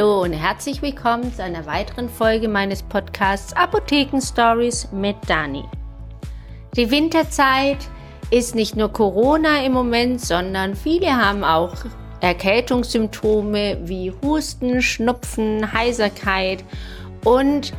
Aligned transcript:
Hallo 0.00 0.22
und 0.22 0.32
herzlich 0.32 0.80
willkommen 0.80 1.30
zu 1.34 1.42
einer 1.42 1.66
weiteren 1.66 2.08
Folge 2.08 2.48
meines 2.48 2.82
Podcasts 2.82 3.52
Apotheken 3.52 4.22
Stories 4.22 4.88
mit 4.92 5.14
Dani. 5.26 5.62
Die 6.74 6.90
Winterzeit 6.90 7.76
ist 8.30 8.54
nicht 8.54 8.76
nur 8.76 8.90
Corona 8.90 9.62
im 9.62 9.72
Moment, 9.72 10.22
sondern 10.22 10.74
viele 10.74 11.14
haben 11.14 11.44
auch 11.44 11.74
Erkältungssymptome 12.22 13.76
wie 13.82 14.10
Husten, 14.22 14.80
Schnupfen, 14.80 15.70
Heiserkeit 15.70 16.64
und 17.26 17.74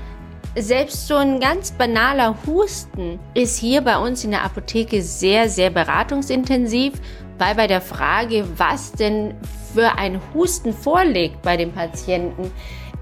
selbst 0.55 1.07
so 1.07 1.15
ein 1.15 1.39
ganz 1.39 1.71
banaler 1.71 2.37
Husten 2.45 3.17
ist 3.33 3.57
hier 3.57 3.81
bei 3.81 3.97
uns 3.97 4.23
in 4.23 4.29
der 4.29 4.43
Apotheke 4.43 5.01
sehr, 5.01 5.49
sehr 5.49 5.71
beratungsintensiv, 5.71 6.93
weil 7.39 7.55
bei 7.55 7.65
der 7.65 7.81
Frage, 7.81 8.45
was 8.57 8.91
denn 8.91 9.33
für 9.73 9.97
ein 9.97 10.21
Husten 10.33 10.73
vorliegt 10.73 11.41
bei 11.41 11.57
dem 11.57 11.71
Patienten, 11.71 12.51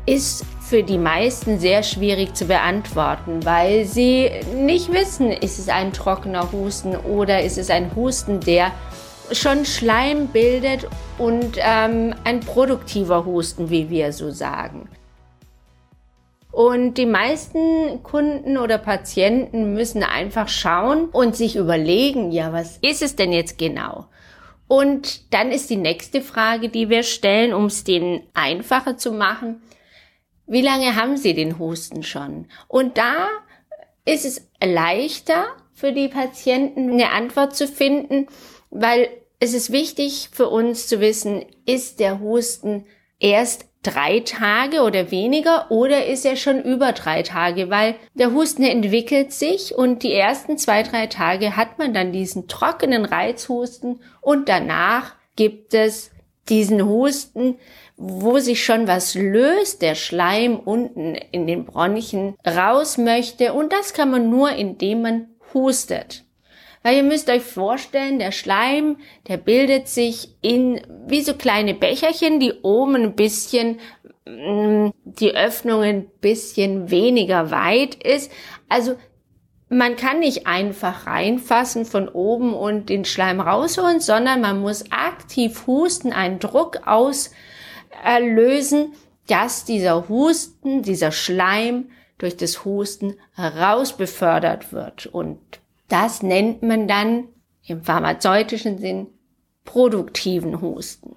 ist 0.05 0.45
für 0.61 0.83
die 0.83 0.97
meisten 0.97 1.59
sehr 1.59 1.83
schwierig 1.83 2.35
zu 2.35 2.45
beantworten, 2.45 3.45
weil 3.45 3.85
sie 3.85 4.29
nicht 4.55 4.91
wissen, 4.91 5.31
ist 5.31 5.59
es 5.59 5.69
ein 5.69 5.93
trockener 5.93 6.51
Husten 6.51 6.95
oder 6.95 7.43
ist 7.43 7.57
es 7.57 7.69
ein 7.69 7.95
Husten, 7.95 8.39
der 8.39 8.71
schon 9.31 9.65
Schleim 9.65 10.27
bildet 10.27 10.87
und 11.17 11.57
ähm, 11.57 12.15
ein 12.23 12.39
produktiver 12.39 13.25
Husten, 13.25 13.69
wie 13.69 13.89
wir 13.89 14.13
so 14.13 14.31
sagen. 14.31 14.89
Und 16.51 16.95
die 16.95 17.05
meisten 17.05 18.01
Kunden 18.01 18.57
oder 18.57 18.79
Patienten 18.79 19.73
müssen 19.73 20.03
einfach 20.03 20.47
schauen 20.47 21.05
und 21.05 21.35
sich 21.35 21.55
überlegen, 21.55 22.31
ja, 22.31 22.51
was 22.51 22.77
ist 22.81 23.03
es 23.03 23.15
denn 23.15 23.31
jetzt 23.31 23.57
genau? 23.57 24.05
Und 24.69 25.33
dann 25.33 25.51
ist 25.51 25.71
die 25.71 25.77
nächste 25.77 26.21
Frage, 26.21 26.69
die 26.69 26.89
wir 26.89 27.01
stellen, 27.01 27.55
um 27.55 27.65
es 27.65 27.83
denen 27.83 28.21
einfacher 28.35 28.97
zu 28.97 29.11
machen. 29.11 29.63
Wie 30.45 30.61
lange 30.61 30.95
haben 30.95 31.17
Sie 31.17 31.33
den 31.33 31.57
Husten 31.57 32.03
schon? 32.03 32.45
Und 32.67 32.99
da 32.99 33.29
ist 34.05 34.25
es 34.25 34.47
leichter 34.63 35.47
für 35.73 35.91
die 35.91 36.07
Patienten 36.07 36.91
eine 36.91 37.09
Antwort 37.09 37.55
zu 37.55 37.67
finden, 37.67 38.27
weil 38.69 39.09
es 39.39 39.55
ist 39.55 39.71
wichtig 39.71 40.29
für 40.31 40.49
uns 40.49 40.85
zu 40.85 40.99
wissen, 40.99 41.47
ist 41.65 41.99
der 41.99 42.19
Husten 42.19 42.85
erst 43.19 43.65
drei 43.83 44.19
Tage 44.19 44.81
oder 44.81 45.09
weniger 45.11 45.71
oder 45.71 46.05
ist 46.05 46.25
er 46.25 46.35
schon 46.35 46.61
über 46.61 46.91
drei 46.91 47.23
Tage, 47.23 47.69
weil 47.69 47.95
der 48.13 48.33
Husten 48.33 48.63
entwickelt 48.63 49.31
sich 49.31 49.73
und 49.73 50.03
die 50.03 50.13
ersten 50.13 50.57
zwei, 50.57 50.83
drei 50.83 51.07
Tage 51.07 51.55
hat 51.55 51.79
man 51.79 51.93
dann 51.93 52.11
diesen 52.11 52.47
trockenen 52.47 53.05
Reizhusten 53.05 54.01
und 54.21 54.49
danach 54.49 55.15
gibt 55.35 55.73
es 55.73 56.11
diesen 56.49 56.85
Husten, 56.85 57.55
wo 57.95 58.39
sich 58.39 58.63
schon 58.63 58.87
was 58.87 59.15
löst, 59.15 59.81
der 59.81 59.95
Schleim 59.95 60.57
unten 60.59 61.15
in 61.15 61.47
den 61.47 61.65
Bronchien 61.65 62.35
raus 62.45 62.97
möchte 62.97 63.53
und 63.53 63.71
das 63.71 63.93
kann 63.93 64.11
man 64.11 64.29
nur, 64.29 64.51
indem 64.51 65.01
man 65.01 65.27
hustet. 65.53 66.25
Weil 66.81 66.97
ihr 66.97 67.03
müsst 67.03 67.29
euch 67.29 67.43
vorstellen, 67.43 68.19
der 68.19 68.31
Schleim, 68.31 68.97
der 69.27 69.37
bildet 69.37 69.87
sich 69.87 70.35
in 70.41 70.81
wie 71.07 71.21
so 71.21 71.33
kleine 71.33 71.73
Becherchen, 71.73 72.39
die 72.39 72.53
oben 72.61 72.95
ein 72.95 73.15
bisschen 73.15 73.79
mm, 74.25 74.89
die 75.03 75.35
Öffnung 75.35 75.81
ein 75.83 76.07
bisschen 76.21 76.89
weniger 76.89 77.51
weit 77.51 77.95
ist. 77.95 78.31
Also 78.69 78.95
man 79.69 79.97
kann 79.97 80.19
nicht 80.19 80.47
einfach 80.47 81.05
reinfassen 81.05 81.85
von 81.85 82.09
oben 82.09 82.53
und 82.53 82.89
den 82.89 83.05
Schleim 83.05 83.39
rausholen, 83.39 83.99
sondern 83.99 84.41
man 84.41 84.59
muss 84.61 84.91
aktiv 84.91 85.67
husten, 85.67 86.11
einen 86.11 86.39
Druck 86.39 86.87
auslösen, 86.87 87.33
dass 89.27 89.65
dieser 89.65 90.09
Husten, 90.09 90.81
dieser 90.81 91.11
Schleim 91.11 91.91
durch 92.17 92.35
das 92.35 92.65
Husten 92.65 93.15
rausbefördert 93.37 94.73
wird. 94.73 95.05
Und 95.05 95.39
das 95.89 96.23
nennt 96.23 96.63
man 96.63 96.87
dann 96.87 97.27
im 97.65 97.83
pharmazeutischen 97.83 98.77
Sinn 98.77 99.07
produktiven 99.65 100.61
Husten. 100.61 101.15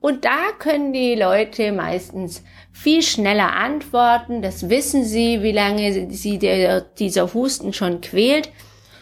Und 0.00 0.26
da 0.26 0.52
können 0.58 0.92
die 0.92 1.14
Leute 1.14 1.72
meistens 1.72 2.42
viel 2.72 3.00
schneller 3.00 3.54
antworten. 3.54 4.42
Das 4.42 4.68
wissen 4.68 5.04
sie, 5.04 5.42
wie 5.42 5.52
lange 5.52 6.10
sie 6.10 6.38
der, 6.38 6.82
dieser 6.82 7.32
Husten 7.32 7.72
schon 7.72 8.00
quält. 8.02 8.50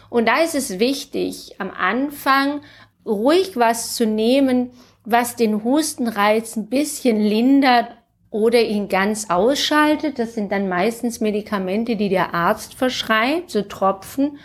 Und 0.09 0.27
da 0.27 0.41
ist 0.41 0.55
es 0.55 0.79
wichtig, 0.79 1.55
am 1.57 1.71
Anfang 1.71 2.61
ruhig 3.05 3.57
was 3.57 3.95
zu 3.95 4.05
nehmen, 4.05 4.71
was 5.03 5.35
den 5.35 5.63
Hustenreiz 5.63 6.55
ein 6.55 6.67
bisschen 6.67 7.19
lindert 7.19 7.89
oder 8.29 8.61
ihn 8.61 8.87
ganz 8.87 9.29
ausschaltet. 9.29 10.19
Das 10.19 10.35
sind 10.35 10.51
dann 10.51 10.69
meistens 10.69 11.19
Medikamente, 11.19 11.95
die 11.95 12.09
der 12.09 12.33
Arzt 12.33 12.75
verschreibt, 12.75 13.51
so 13.51 13.61
Tropfen. 13.63 14.37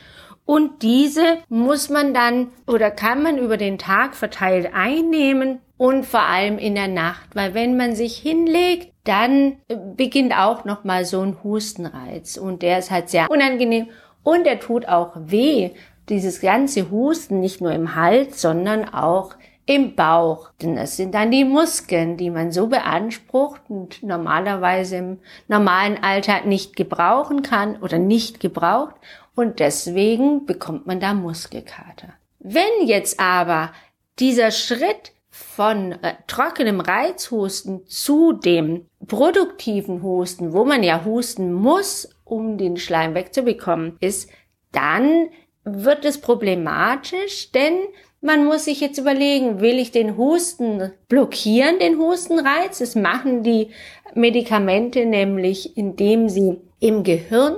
Und 0.48 0.82
diese 0.82 1.40
muss 1.50 1.90
man 1.90 2.14
dann 2.14 2.48
oder 2.66 2.90
kann 2.90 3.22
man 3.22 3.36
über 3.36 3.58
den 3.58 3.76
Tag 3.76 4.16
verteilt 4.16 4.70
einnehmen 4.72 5.58
und 5.76 6.06
vor 6.06 6.22
allem 6.22 6.56
in 6.56 6.74
der 6.74 6.88
Nacht, 6.88 7.28
weil 7.34 7.52
wenn 7.52 7.76
man 7.76 7.94
sich 7.94 8.16
hinlegt, 8.16 8.94
dann 9.04 9.58
beginnt 9.94 10.32
auch 10.32 10.64
noch 10.64 10.84
mal 10.84 11.04
so 11.04 11.20
ein 11.20 11.36
Hustenreiz 11.44 12.38
und 12.38 12.62
der 12.62 12.78
ist 12.78 12.90
halt 12.90 13.10
sehr 13.10 13.30
unangenehm 13.30 13.88
und 14.22 14.46
der 14.46 14.58
tut 14.58 14.88
auch 14.88 15.12
weh. 15.16 15.72
Dieses 16.08 16.40
ganze 16.40 16.90
Husten 16.90 17.40
nicht 17.40 17.60
nur 17.60 17.72
im 17.72 17.94
Hals, 17.94 18.40
sondern 18.40 18.88
auch 18.88 19.34
im 19.66 19.96
Bauch. 19.96 20.48
Denn 20.62 20.76
das 20.76 20.96
sind 20.96 21.14
dann 21.14 21.30
die 21.30 21.44
Muskeln, 21.44 22.16
die 22.16 22.30
man 22.30 22.52
so 22.52 22.68
beansprucht 22.68 23.60
und 23.68 24.02
normalerweise 24.02 24.96
im 24.96 25.18
normalen 25.46 26.02
Alltag 26.02 26.46
nicht 26.46 26.74
gebrauchen 26.74 27.42
kann 27.42 27.76
oder 27.82 27.98
nicht 27.98 28.40
gebraucht 28.40 28.94
und 29.38 29.60
deswegen 29.60 30.46
bekommt 30.46 30.88
man 30.88 30.98
da 30.98 31.14
Muskelkater. 31.14 32.12
Wenn 32.40 32.86
jetzt 32.86 33.20
aber 33.20 33.70
dieser 34.18 34.50
Schritt 34.50 35.12
von 35.30 35.92
äh, 35.92 36.14
trockenem 36.26 36.80
Reizhusten 36.80 37.86
zu 37.86 38.32
dem 38.32 38.86
produktiven 39.06 40.02
Husten, 40.02 40.52
wo 40.52 40.64
man 40.64 40.82
ja 40.82 41.04
husten 41.04 41.52
muss, 41.52 42.10
um 42.24 42.58
den 42.58 42.78
Schleim 42.78 43.14
wegzubekommen, 43.14 43.96
ist, 44.00 44.28
dann 44.72 45.28
wird 45.62 46.04
es 46.04 46.20
problematisch, 46.20 47.52
denn 47.52 47.78
man 48.20 48.44
muss 48.44 48.64
sich 48.64 48.80
jetzt 48.80 48.98
überlegen, 48.98 49.60
will 49.60 49.78
ich 49.78 49.92
den 49.92 50.16
Husten 50.16 50.90
blockieren, 51.08 51.78
den 51.78 51.98
Hustenreiz? 51.98 52.78
Das 52.78 52.96
machen 52.96 53.44
die 53.44 53.68
Medikamente 54.14 55.06
nämlich, 55.06 55.76
indem 55.76 56.28
sie 56.28 56.56
im 56.80 57.04
Gehirn 57.04 57.54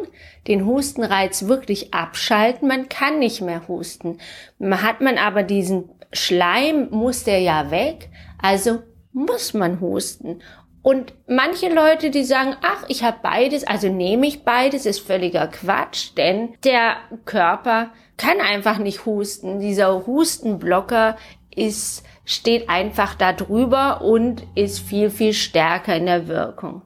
den 0.49 0.67
Hustenreiz 0.67 1.47
wirklich 1.47 1.93
abschalten. 1.93 2.69
Man 2.69 2.89
kann 2.89 3.19
nicht 3.19 3.41
mehr 3.41 3.69
husten. 3.69 4.19
Hat 4.61 5.01
man 5.01 5.19
aber 5.19 5.43
diesen 5.43 5.91
Schleim, 6.13 6.89
muss 6.91 7.25
der 7.25 7.41
ja 7.41 7.71
weg. 7.71 8.09
Also 8.41 8.83
muss 9.13 9.55
man 9.55 9.81
husten. 9.81 10.41
Und 10.83 11.13
manche 11.27 11.69
Leute, 11.73 12.11
die 12.11 12.25
sagen, 12.25 12.57
ach, 12.63 12.85
ich 12.89 13.05
habe 13.05 13.19
beides, 13.23 13.67
also 13.67 13.89
nehme 13.89 14.27
ich 14.27 14.45
beides, 14.45 14.87
ist 14.87 15.01
völliger 15.01 15.47
Quatsch, 15.47 16.13
denn 16.17 16.55
der 16.65 16.97
Körper 17.27 17.91
kann 18.17 18.41
einfach 18.41 18.79
nicht 18.79 19.05
husten. 19.05 19.61
Dieser 19.61 20.07
Hustenblocker 20.07 21.17
ist, 21.55 22.03
steht 22.25 22.71
einfach 22.71 23.15
da 23.15 23.35
drüber 23.35 24.01
und 24.01 24.43
ist 24.55 24.81
viel, 24.81 25.11
viel 25.11 25.35
stärker 25.35 25.97
in 25.97 26.07
der 26.07 26.29
Wirkung. 26.29 26.83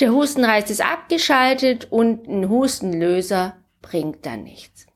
Der 0.00 0.12
Hustenreiz 0.12 0.70
ist 0.70 0.82
abgeschaltet 0.82 1.88
und 1.90 2.26
ein 2.26 2.48
Hustenlöser 2.48 3.56
bringt 3.82 4.24
dann 4.24 4.44
nichts. 4.44 4.86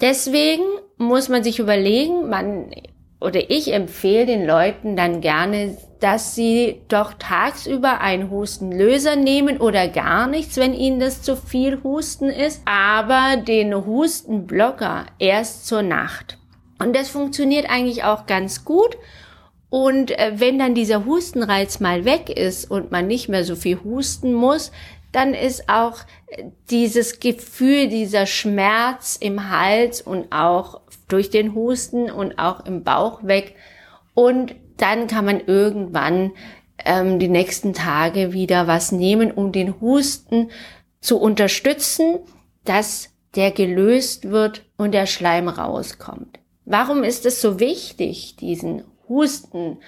Deswegen 0.00 0.64
muss 0.96 1.28
man 1.28 1.44
sich 1.44 1.60
überlegen, 1.60 2.28
man 2.28 2.72
oder 3.20 3.50
ich 3.50 3.72
empfehle 3.72 4.26
den 4.26 4.44
Leuten 4.44 4.96
dann 4.96 5.20
gerne, 5.20 5.78
dass 6.00 6.34
sie 6.34 6.80
doch 6.88 7.12
tagsüber 7.12 8.00
einen 8.00 8.30
Hustenlöser 8.30 9.14
nehmen 9.14 9.58
oder 9.58 9.86
gar 9.86 10.26
nichts, 10.26 10.56
wenn 10.56 10.74
ihnen 10.74 10.98
das 10.98 11.22
zu 11.22 11.36
viel 11.36 11.80
Husten 11.84 12.28
ist, 12.28 12.62
aber 12.64 13.36
den 13.36 13.86
Hustenblocker 13.86 15.06
erst 15.20 15.68
zur 15.68 15.82
Nacht. 15.82 16.38
Und 16.80 16.96
das 16.96 17.10
funktioniert 17.10 17.70
eigentlich 17.70 18.02
auch 18.02 18.26
ganz 18.26 18.64
gut 18.64 18.96
und 19.72 20.10
äh, 20.18 20.32
wenn 20.34 20.58
dann 20.58 20.74
dieser 20.74 21.06
Hustenreiz 21.06 21.80
mal 21.80 22.04
weg 22.04 22.28
ist 22.28 22.70
und 22.70 22.92
man 22.92 23.06
nicht 23.06 23.30
mehr 23.30 23.42
so 23.42 23.56
viel 23.56 23.82
husten 23.82 24.34
muss, 24.34 24.70
dann 25.12 25.32
ist 25.32 25.66
auch 25.70 25.96
äh, 26.26 26.44
dieses 26.68 27.20
Gefühl, 27.20 27.88
dieser 27.88 28.26
Schmerz 28.26 29.16
im 29.18 29.48
Hals 29.48 30.02
und 30.02 30.30
auch 30.30 30.82
durch 31.08 31.30
den 31.30 31.54
Husten 31.54 32.10
und 32.10 32.38
auch 32.38 32.66
im 32.66 32.84
Bauch 32.84 33.24
weg. 33.24 33.54
Und 34.12 34.54
dann 34.76 35.06
kann 35.06 35.24
man 35.24 35.40
irgendwann 35.40 36.32
ähm, 36.84 37.18
die 37.18 37.28
nächsten 37.28 37.72
Tage 37.72 38.34
wieder 38.34 38.66
was 38.66 38.92
nehmen, 38.92 39.30
um 39.30 39.52
den 39.52 39.80
Husten 39.80 40.50
zu 41.00 41.18
unterstützen, 41.18 42.18
dass 42.66 43.08
der 43.36 43.52
gelöst 43.52 44.30
wird 44.30 44.66
und 44.76 44.92
der 44.92 45.06
Schleim 45.06 45.48
rauskommt. 45.48 46.40
Warum 46.66 47.04
ist 47.04 47.24
es 47.24 47.40
so 47.40 47.58
wichtig, 47.58 48.36
diesen 48.36 48.84
Husten 49.08 49.78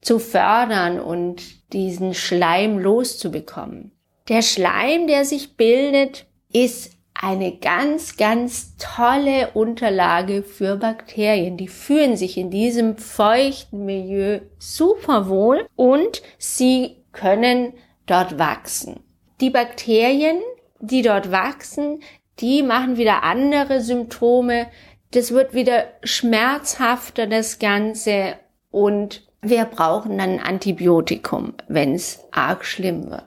zu 0.00 0.18
fördern 0.18 1.00
und 1.00 1.72
diesen 1.72 2.14
Schleim 2.14 2.78
loszubekommen. 2.78 3.92
Der 4.28 4.42
Schleim, 4.42 5.06
der 5.06 5.24
sich 5.24 5.56
bildet, 5.56 6.26
ist 6.52 6.92
eine 7.20 7.56
ganz, 7.56 8.16
ganz 8.16 8.76
tolle 8.76 9.50
Unterlage 9.54 10.42
für 10.42 10.76
Bakterien. 10.76 11.56
Die 11.56 11.68
fühlen 11.68 12.16
sich 12.16 12.36
in 12.36 12.50
diesem 12.50 12.96
feuchten 12.96 13.84
Milieu 13.84 14.40
super 14.58 15.28
wohl 15.28 15.66
und 15.74 16.22
sie 16.38 17.02
können 17.12 17.72
dort 18.06 18.38
wachsen. 18.38 19.00
Die 19.40 19.50
Bakterien, 19.50 20.38
die 20.80 21.02
dort 21.02 21.32
wachsen, 21.32 22.00
die 22.38 22.62
machen 22.62 22.96
wieder 22.96 23.24
andere 23.24 23.80
Symptome. 23.80 24.68
Das 25.10 25.32
wird 25.32 25.54
wieder 25.54 25.86
schmerzhafter, 26.04 27.26
das 27.26 27.58
Ganze. 27.58 28.36
Und 28.70 29.26
wir 29.40 29.64
brauchen 29.64 30.18
dann 30.18 30.38
ein 30.38 30.40
Antibiotikum, 30.40 31.54
wenn 31.68 31.94
es 31.94 32.20
arg 32.30 32.64
schlimm 32.64 33.10
wird. 33.10 33.26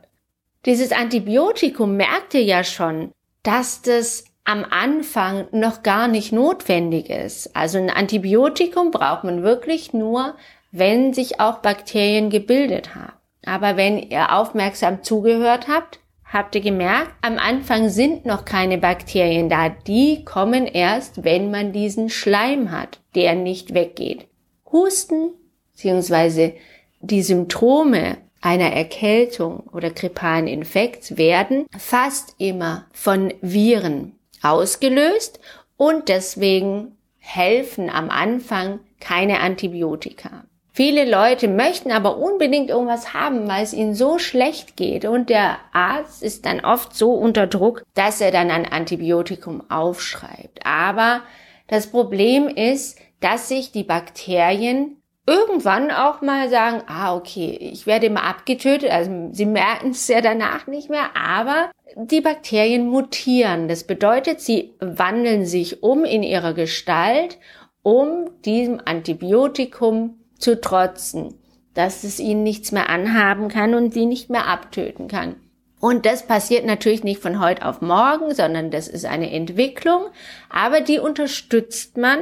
Dieses 0.66 0.92
Antibiotikum 0.92 1.96
merkt 1.96 2.34
ihr 2.34 2.44
ja 2.44 2.64
schon, 2.64 3.12
dass 3.44 3.82
das 3.82 4.26
am 4.44 4.66
Anfang 4.70 5.48
noch 5.52 5.84
gar 5.84 6.08
nicht 6.08 6.32
notwendig 6.32 7.10
ist. 7.10 7.56
Also 7.56 7.78
ein 7.78 7.90
Antibiotikum 7.90 8.92
braucht 8.92 9.24
man 9.24 9.44
wirklich 9.44 9.94
nur, 9.94 10.36
wenn 10.72 11.14
sich 11.14 11.40
auch 11.40 11.60
Bakterien 11.60 12.30
gebildet 12.30 12.96
haben. 12.96 13.14
Aber 13.46 13.78
wenn 13.78 13.98
ihr 13.98 14.34
aufmerksam 14.34 15.04
zugehört 15.04 15.68
habt, 15.68 16.00
habt 16.26 16.56
ihr 16.56 16.62
gemerkt, 16.62 17.12
am 17.22 17.38
Anfang 17.38 17.90
sind 17.90 18.26
noch 18.26 18.46
keine 18.46 18.78
Bakterien 18.78 19.50
da. 19.50 19.70
Die 19.70 20.24
kommen 20.24 20.66
erst, 20.66 21.24
wenn 21.24 21.52
man 21.52 21.72
diesen 21.72 22.10
Schleim 22.10 22.72
hat, 22.72 23.00
der 23.16 23.36
nicht 23.36 23.74
weggeht. 23.74 24.28
Husten 24.72 25.32
bzw. 25.74 26.54
die 27.00 27.24
Symptome 27.24 28.18
einer 28.42 28.72
Erkältung 28.72 29.62
oder 29.72 29.92
grippalen 29.92 30.48
Infekts 30.48 31.18
werden 31.18 31.66
fast 31.78 32.36
immer 32.40 32.88
von 32.92 33.34
Viren 33.42 34.16
ausgelöst 34.42 35.40
und 35.78 36.10
deswegen 36.10 36.98
helfen 37.20 37.90
am 37.90 38.10
Anfang 38.10 38.80
keine 39.00 39.40
Antibiotika. 39.40 40.46
Viele 40.74 41.10
Leute 41.10 41.48
möchten 41.50 41.92
aber 41.92 42.18
unbedingt 42.18 42.70
irgendwas 42.70 43.14
haben, 43.14 43.48
weil 43.48 43.64
es 43.64 43.74
ihnen 43.74 43.94
so 43.94 44.20
schlecht 44.20 44.78
geht 44.78 45.06
und 45.06 45.30
der 45.30 45.58
Arzt 45.74 46.24
ist 46.24 46.46
dann 46.46 46.62
oft 46.62 46.96
so 46.96 47.14
unter 47.14 47.46
Druck, 47.46 47.84
dass 47.94 48.22
er 48.22 48.32
dann 48.32 48.50
ein 48.50 48.66
Antibiotikum 48.66 49.70
aufschreibt. 49.70 50.66
Aber 50.66 51.22
das 51.68 51.88
Problem 51.88 52.48
ist, 52.48 52.98
dass 53.22 53.48
sich 53.48 53.72
die 53.72 53.84
Bakterien 53.84 54.98
irgendwann 55.26 55.92
auch 55.92 56.22
mal 56.22 56.50
sagen, 56.50 56.82
ah, 56.88 57.16
okay, 57.16 57.58
ich 57.60 57.86
werde 57.86 58.08
immer 58.08 58.24
abgetötet, 58.24 58.92
also 58.92 59.30
sie 59.32 59.46
merken 59.46 59.92
es 59.92 60.08
ja 60.08 60.20
danach 60.20 60.68
nicht 60.68 60.90
mehr, 60.90 61.16
aber 61.16 61.72
die 61.96 62.22
Bakterien 62.22 62.88
mutieren. 62.88 63.68
Das 63.68 63.86
bedeutet, 63.86 64.42
sie 64.42 64.74
wandeln 64.80 65.46
sich 65.46 65.84
um 65.84 66.04
in 66.04 66.24
ihrer 66.24 66.54
Gestalt, 66.54 67.38
um 67.84 68.30
diesem 68.44 68.82
Antibiotikum 68.84 70.20
zu 70.38 70.60
trotzen, 70.60 71.36
dass 71.74 72.04
es 72.04 72.20
ihnen 72.20 72.44
nichts 72.44 72.72
mehr 72.72 72.90
anhaben 72.90 73.48
kann 73.48 73.76
und 73.76 73.94
sie 73.94 74.06
nicht 74.06 74.30
mehr 74.30 74.48
abtöten 74.48 75.08
kann. 75.08 75.36
Und 75.80 76.06
das 76.06 76.28
passiert 76.28 76.64
natürlich 76.64 77.04
nicht 77.04 77.22
von 77.22 77.40
heute 77.40 77.66
auf 77.66 77.82
morgen, 77.82 78.36
sondern 78.36 78.70
das 78.70 78.88
ist 78.88 79.04
eine 79.04 79.32
Entwicklung, 79.32 80.04
aber 80.48 80.82
die 80.82 81.00
unterstützt 81.00 81.98
man, 81.98 82.20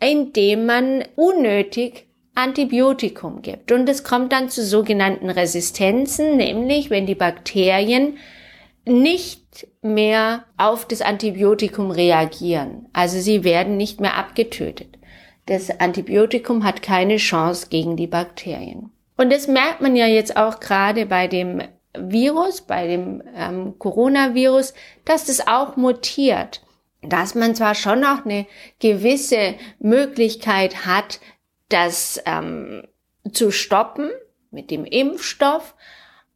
indem 0.00 0.66
man 0.66 1.04
unnötig 1.16 2.06
Antibiotikum 2.34 3.42
gibt. 3.42 3.72
Und 3.72 3.88
es 3.88 4.04
kommt 4.04 4.32
dann 4.32 4.50
zu 4.50 4.64
sogenannten 4.64 5.30
Resistenzen, 5.30 6.36
nämlich 6.36 6.90
wenn 6.90 7.06
die 7.06 7.14
Bakterien 7.14 8.18
nicht 8.84 9.66
mehr 9.82 10.44
auf 10.56 10.86
das 10.86 11.02
Antibiotikum 11.02 11.90
reagieren. 11.90 12.88
Also 12.92 13.18
sie 13.18 13.42
werden 13.42 13.76
nicht 13.76 14.00
mehr 14.00 14.16
abgetötet. 14.16 14.98
Das 15.46 15.80
Antibiotikum 15.80 16.64
hat 16.64 16.82
keine 16.82 17.16
Chance 17.16 17.68
gegen 17.70 17.96
die 17.96 18.06
Bakterien. 18.06 18.90
Und 19.16 19.32
das 19.32 19.48
merkt 19.48 19.80
man 19.80 19.96
ja 19.96 20.06
jetzt 20.06 20.36
auch 20.36 20.60
gerade 20.60 21.06
bei 21.06 21.26
dem 21.26 21.62
Virus, 21.98 22.60
bei 22.60 22.86
dem 22.86 23.22
ähm, 23.34 23.78
Coronavirus, 23.78 24.74
dass 25.04 25.24
das 25.24 25.46
auch 25.46 25.76
mutiert. 25.76 26.60
Dass 27.08 27.34
man 27.34 27.54
zwar 27.54 27.74
schon 27.74 28.00
noch 28.00 28.24
eine 28.24 28.46
gewisse 28.80 29.54
Möglichkeit 29.78 30.86
hat, 30.86 31.20
das 31.68 32.20
ähm, 32.26 32.86
zu 33.32 33.50
stoppen 33.50 34.10
mit 34.50 34.70
dem 34.70 34.84
Impfstoff, 34.84 35.74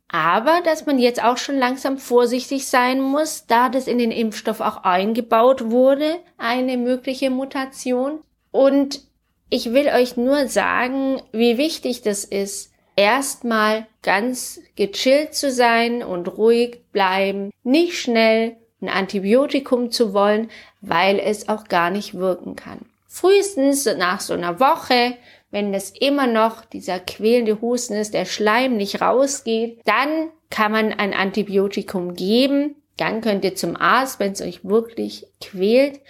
aber 0.08 0.60
dass 0.64 0.86
man 0.86 0.98
jetzt 0.98 1.22
auch 1.22 1.36
schon 1.36 1.56
langsam 1.56 1.96
vorsichtig 1.96 2.66
sein 2.66 3.00
muss, 3.00 3.46
da 3.46 3.68
das 3.68 3.86
in 3.86 3.98
den 3.98 4.10
Impfstoff 4.10 4.60
auch 4.60 4.82
eingebaut 4.82 5.70
wurde, 5.70 6.18
eine 6.36 6.76
mögliche 6.76 7.30
Mutation. 7.30 8.20
Und 8.50 9.02
ich 9.50 9.72
will 9.72 9.88
euch 9.88 10.16
nur 10.16 10.48
sagen, 10.48 11.22
wie 11.32 11.58
wichtig 11.58 12.02
das 12.02 12.24
ist, 12.24 12.72
erstmal 12.96 13.86
ganz 14.02 14.60
gechillt 14.74 15.34
zu 15.34 15.52
sein 15.52 16.02
und 16.02 16.26
ruhig 16.36 16.80
bleiben, 16.92 17.52
nicht 17.62 17.96
schnell 17.98 18.56
ein 18.80 18.88
Antibiotikum 18.88 19.90
zu 19.90 20.12
wollen, 20.14 20.50
weil 20.80 21.18
es 21.18 21.48
auch 21.48 21.64
gar 21.68 21.90
nicht 21.90 22.14
wirken 22.14 22.56
kann. 22.56 22.80
Frühestens 23.08 23.86
nach 23.98 24.20
so 24.20 24.34
einer 24.34 24.60
Woche, 24.60 25.16
wenn 25.50 25.74
es 25.74 25.90
immer 25.90 26.26
noch 26.26 26.64
dieser 26.64 27.00
quälende 27.00 27.60
Husten 27.60 27.94
ist, 27.94 28.14
der 28.14 28.24
Schleim 28.24 28.76
nicht 28.76 29.00
rausgeht, 29.00 29.80
dann 29.84 30.30
kann 30.48 30.72
man 30.72 30.92
ein 30.92 31.12
Antibiotikum 31.12 32.14
geben. 32.14 32.76
Dann 32.96 33.20
könnt 33.20 33.44
ihr 33.44 33.54
zum 33.54 33.76
Arzt, 33.76 34.20
wenn 34.20 34.32
es 34.32 34.42
euch 34.42 34.64
wirklich 34.64 35.26
quält. 35.40 36.00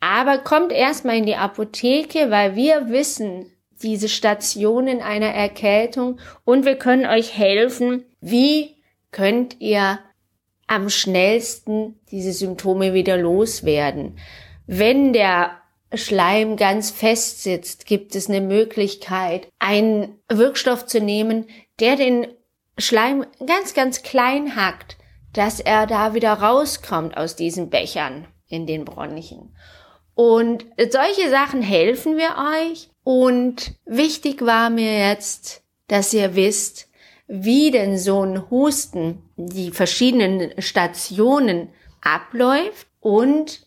Aber 0.00 0.38
kommt 0.38 0.72
erstmal 0.72 1.18
in 1.18 1.26
die 1.26 1.36
Apotheke, 1.36 2.30
weil 2.30 2.56
wir 2.56 2.88
wissen 2.88 3.52
diese 3.82 4.08
Stationen 4.08 5.02
einer 5.02 5.32
Erkältung 5.32 6.18
und 6.44 6.64
wir 6.64 6.76
können 6.76 7.06
euch 7.06 7.36
helfen, 7.36 8.04
wie 8.20 8.76
könnt 9.10 9.60
ihr 9.60 9.98
am 10.70 10.88
schnellsten 10.88 11.98
diese 12.12 12.32
Symptome 12.32 12.94
wieder 12.94 13.16
loswerden. 13.16 14.16
Wenn 14.68 15.12
der 15.12 15.56
Schleim 15.92 16.56
ganz 16.56 16.92
fest 16.92 17.42
sitzt, 17.42 17.86
gibt 17.86 18.14
es 18.14 18.28
eine 18.28 18.40
Möglichkeit, 18.40 19.48
einen 19.58 20.20
Wirkstoff 20.28 20.86
zu 20.86 21.00
nehmen, 21.00 21.48
der 21.80 21.96
den 21.96 22.28
Schleim 22.78 23.26
ganz, 23.44 23.74
ganz 23.74 24.04
klein 24.04 24.54
hackt, 24.54 24.96
dass 25.32 25.58
er 25.58 25.88
da 25.88 26.14
wieder 26.14 26.34
rauskommt 26.34 27.16
aus 27.16 27.34
diesen 27.34 27.68
Bechern 27.68 28.28
in 28.46 28.68
den 28.68 28.84
Bronchien. 28.84 29.56
Und 30.14 30.66
solche 30.76 31.30
Sachen 31.30 31.62
helfen 31.62 32.16
wir 32.16 32.36
euch. 32.62 32.90
Und 33.02 33.74
wichtig 33.86 34.46
war 34.46 34.70
mir 34.70 35.08
jetzt, 35.08 35.64
dass 35.88 36.14
ihr 36.14 36.36
wisst, 36.36 36.88
wie 37.26 37.72
denn 37.72 37.98
so 37.98 38.24
ein 38.24 38.50
Husten 38.50 39.29
die 39.48 39.70
verschiedenen 39.70 40.52
Stationen 40.60 41.68
abläuft 42.00 42.86
und 43.00 43.66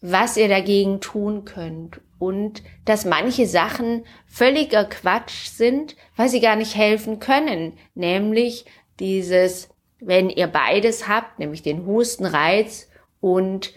was 0.00 0.36
ihr 0.36 0.48
dagegen 0.48 1.00
tun 1.00 1.44
könnt 1.44 2.00
und 2.18 2.62
dass 2.84 3.04
manche 3.04 3.46
Sachen 3.46 4.04
völliger 4.26 4.84
Quatsch 4.84 5.48
sind, 5.48 5.96
weil 6.16 6.28
sie 6.28 6.40
gar 6.40 6.56
nicht 6.56 6.74
helfen 6.74 7.20
können, 7.20 7.74
nämlich 7.94 8.64
dieses, 9.00 9.68
wenn 10.00 10.30
ihr 10.30 10.46
beides 10.46 11.08
habt, 11.08 11.38
nämlich 11.38 11.62
den 11.62 11.86
Hustenreiz 11.86 12.88
und 13.20 13.72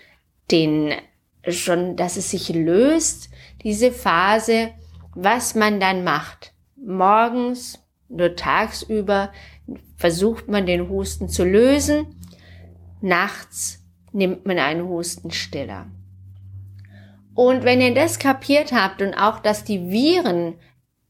den 0.52 0.94
schon, 1.48 1.96
dass 1.96 2.18
es 2.18 2.32
sich 2.32 2.50
löst, 2.50 3.30
diese 3.64 3.92
Phase, 3.92 4.72
was 5.16 5.56
man 5.56 5.80
dann 5.80 6.04
macht. 6.04 6.54
Morgens, 6.76 7.80
nur 8.10 8.36
tagsüber 8.36 9.32
versucht 9.96 10.48
man 10.48 10.66
den 10.66 10.90
Husten 10.90 11.30
zu 11.30 11.44
lösen, 11.44 12.16
nachts 13.02 13.84
nimmt 14.12 14.46
man 14.46 14.60
einen 14.60 14.88
Hustenstiller. 14.88 15.88
Und 17.36 17.64
wenn 17.64 17.82
ihr 17.82 17.94
das 17.94 18.18
kapiert 18.18 18.72
habt 18.72 19.02
und 19.02 19.14
auch, 19.14 19.40
dass 19.40 19.64
die 19.64 19.90
Viren 19.90 20.56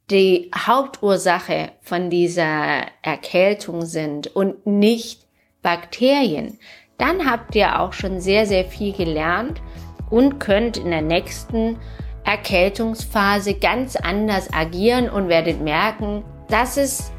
die 0.09 0.51
Hauptursache 0.55 1.71
von 1.81 2.09
dieser 2.09 2.81
Erkältung 3.01 3.85
sind 3.85 4.35
und 4.35 4.65
nicht 4.65 5.27
Bakterien, 5.61 6.59
dann 6.97 7.29
habt 7.29 7.55
ihr 7.55 7.79
auch 7.79 7.93
schon 7.93 8.19
sehr, 8.19 8.45
sehr 8.45 8.65
viel 8.65 8.93
gelernt 8.93 9.61
und 10.09 10.39
könnt 10.39 10.77
in 10.77 10.91
der 10.91 11.01
nächsten 11.01 11.77
Erkältungsphase 12.23 13.53
ganz 13.53 13.95
anders 13.95 14.51
agieren 14.53 15.09
und 15.09 15.29
werdet 15.29 15.61
merken, 15.61 16.23
dass 16.49 16.77
es 16.77 17.11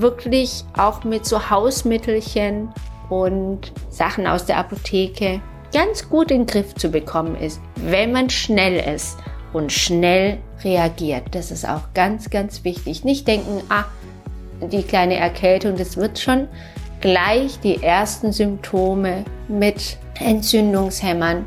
wirklich 0.00 0.64
auch 0.76 1.04
mit 1.04 1.26
so 1.26 1.50
Hausmittelchen 1.50 2.72
und 3.08 3.72
Sachen 3.90 4.26
aus 4.26 4.46
der 4.46 4.58
Apotheke 4.58 5.40
ganz 5.72 6.08
gut 6.08 6.30
in 6.30 6.42
den 6.42 6.46
Griff 6.46 6.74
zu 6.74 6.88
bekommen 6.88 7.36
ist, 7.36 7.60
wenn 7.76 8.12
man 8.12 8.30
schnell 8.30 8.94
ist 8.94 9.18
und 9.52 9.72
schnell 9.72 10.38
reagiert. 10.62 11.34
Das 11.34 11.50
ist 11.50 11.68
auch 11.68 11.92
ganz, 11.94 12.30
ganz 12.30 12.64
wichtig. 12.64 13.04
Nicht 13.04 13.26
denken, 13.26 13.62
ah, 13.68 13.84
die 14.60 14.82
kleine 14.82 15.16
Erkältung, 15.16 15.76
das 15.76 15.96
wird 15.96 16.18
schon 16.18 16.48
gleich 17.00 17.58
die 17.60 17.82
ersten 17.82 18.32
Symptome 18.32 19.24
mit 19.48 19.98
Entzündungshämmern 20.20 21.44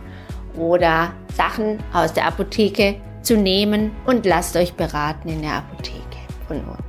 oder 0.58 1.14
Sachen 1.36 1.80
aus 1.94 2.14
der 2.14 2.26
Apotheke 2.26 2.96
zu 3.22 3.38
nehmen 3.38 3.92
und 4.06 4.26
lasst 4.26 4.56
euch 4.56 4.74
beraten 4.74 5.30
in 5.30 5.42
der 5.42 5.54
Apotheke 5.54 6.18
von 6.48 6.58
uns. 6.64 6.87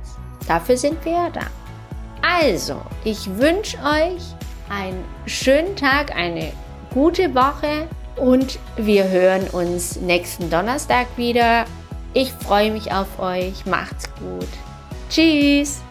Dafür 0.49 0.77
sind 0.77 1.05
wir 1.05 1.11
ja 1.11 1.29
da. 1.29 1.45
Also, 2.21 2.81
ich 3.03 3.29
wünsche 3.37 3.77
euch 3.77 4.23
einen 4.67 5.05
schönen 5.27 5.75
Tag, 5.75 6.15
eine 6.15 6.51
gute 6.91 7.35
Woche 7.35 7.87
und 8.15 8.57
wir 8.75 9.07
hören 9.07 9.47
uns 9.51 9.97
nächsten 9.97 10.49
Donnerstag 10.49 11.05
wieder. 11.17 11.65
Ich 12.15 12.31
freue 12.31 12.71
mich 12.71 12.91
auf 12.91 13.19
euch. 13.19 13.63
Macht's 13.67 14.09
gut. 14.15 14.49
Tschüss. 15.09 15.83